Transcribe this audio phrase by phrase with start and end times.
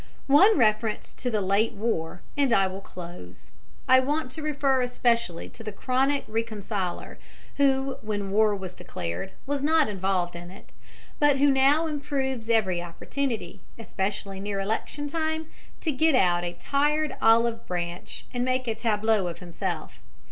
[0.25, 3.51] One reference to the late war, and I will close.
[3.87, 7.19] I want to refer especially to the chronic reconciler
[7.57, 10.71] who when war was declared was not involved in it,
[11.19, 15.45] but who now improves every opportunity, especially near election time,
[15.81, 19.99] to get out a tired olive branch and make a tableau of himself.